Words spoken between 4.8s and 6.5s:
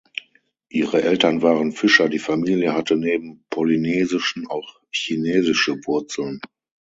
chinesische Wurzeln.